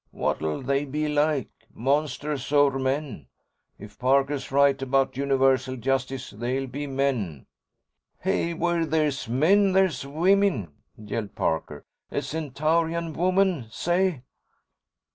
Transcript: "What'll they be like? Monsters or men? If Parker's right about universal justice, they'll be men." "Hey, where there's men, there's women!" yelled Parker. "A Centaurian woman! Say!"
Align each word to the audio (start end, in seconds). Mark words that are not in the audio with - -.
"What'll 0.09 0.63
they 0.63 0.85
be 0.85 1.07
like? 1.07 1.51
Monsters 1.71 2.51
or 2.51 2.79
men? 2.79 3.27
If 3.77 3.99
Parker's 3.99 4.51
right 4.51 4.81
about 4.81 5.15
universal 5.15 5.77
justice, 5.77 6.31
they'll 6.31 6.65
be 6.65 6.87
men." 6.87 7.45
"Hey, 8.21 8.55
where 8.55 8.83
there's 8.83 9.29
men, 9.29 9.73
there's 9.73 10.03
women!" 10.03 10.73
yelled 10.97 11.35
Parker. 11.35 11.85
"A 12.09 12.23
Centaurian 12.23 13.13
woman! 13.13 13.67
Say!" 13.69 14.23